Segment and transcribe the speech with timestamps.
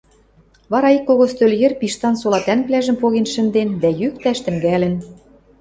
[0.71, 4.95] Вара ик кого стӧл йӹр Пиштан сола тӓнгвлӓжӹм поген шӹнден дӓ йӱктӓш тӹнгӓлӹн.